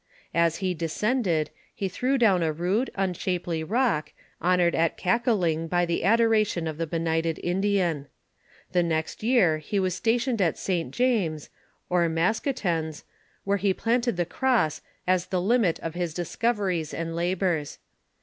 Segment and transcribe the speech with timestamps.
[0.33, 6.03] As he descended, he threw down a rude, unshapely rock, honored at Eakaling by the
[6.03, 8.07] adoration of the benighted Indian.
[8.71, 10.89] The next year he was stationed at St.
[10.89, 11.51] James,
[11.87, 13.03] or Maskoutens,
[13.43, 17.77] where he planted the cross as the limit of his discoveries and labors.